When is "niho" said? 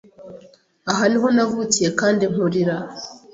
1.11-1.27